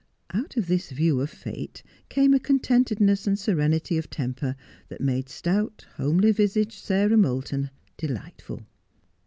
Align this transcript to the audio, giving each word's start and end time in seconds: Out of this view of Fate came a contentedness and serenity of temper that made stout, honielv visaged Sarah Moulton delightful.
Out 0.33 0.57
of 0.57 0.65
this 0.65 0.89
view 0.89 1.21
of 1.21 1.29
Fate 1.29 1.83
came 2.09 2.33
a 2.33 2.39
contentedness 2.39 3.27
and 3.27 3.37
serenity 3.37 3.99
of 3.99 4.09
temper 4.09 4.55
that 4.89 4.99
made 4.99 5.29
stout, 5.29 5.85
honielv 5.97 6.33
visaged 6.37 6.83
Sarah 6.83 7.17
Moulton 7.17 7.69
delightful. 7.97 8.65